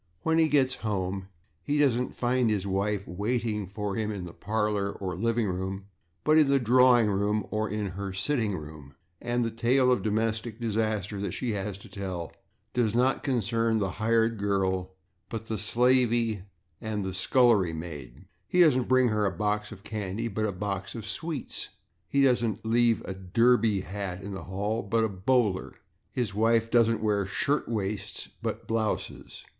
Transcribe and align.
When 0.23 0.39
he 0.39 0.47
gets 0.47 0.73
home, 0.81 1.27
he 1.61 1.77
doesn't 1.77 2.15
find 2.15 2.49
his 2.49 2.65
wife 2.65 3.07
waiting 3.07 3.67
for 3.67 3.93
him 3.95 4.11
in 4.11 4.25
the 4.25 4.33
/parlor/ 4.33 4.99
or 4.99 5.13
/living 5.15 5.45
room/, 5.45 5.85
but 6.23 6.39
in 6.39 6.47
the 6.49 6.59
/drawing 6.59 7.05
room/ 7.07 7.45
or 7.51 7.69
in 7.69 7.85
her 7.89 8.09
/sitting 8.09 8.57
room/, 8.59 8.95
and 9.21 9.45
the 9.45 9.51
tale 9.51 9.91
of 9.91 10.01
domestic 10.01 10.59
disaster 10.59 11.21
that 11.21 11.33
she 11.33 11.51
has 11.51 11.77
to 11.77 11.87
tell 11.87 12.33
does 12.73 12.95
not 12.95 13.21
concern 13.21 13.77
the 13.77 13.91
/hired 13.91 14.37
girl/ 14.39 14.95
but 15.29 15.45
the 15.45 15.53
/slavey/ 15.57 16.45
and 16.81 17.05
the 17.05 17.11
/scullery 17.11 17.75
maid/. 17.75 18.25
He 18.47 18.61
doesn't 18.61 18.87
bring 18.87 19.09
her 19.09 19.27
a 19.27 19.31
box 19.31 19.71
of 19.71 19.83
/candy/, 19.83 20.33
but 20.33 20.45
a 20.47 20.51
box 20.51 20.95
of 20.95 21.03
/sweets/. 21.03 21.67
He 22.07 22.23
doesn't 22.23 22.65
leave 22.65 23.01
a 23.01 23.13
/derby/ 23.13 23.83
hat 23.83 24.23
in 24.23 24.31
the 24.31 24.45
hall, 24.45 24.81
but 24.81 25.03
a 25.03 25.09
/bowler/. 25.09 25.73
His 26.11 26.33
wife 26.33 26.71
doesn't 26.71 27.03
wear 27.03 27.25
/shirtwaists/ 27.27 28.29
but 28.41 28.67
/blouses 28.67 29.43